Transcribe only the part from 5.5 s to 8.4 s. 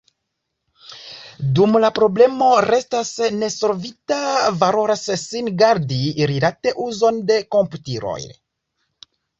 gardi rilate uzon de komputiloj.